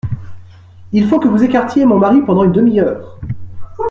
[0.93, 3.19] Il faut que vous écartiez mon mari pendant une demi-heure.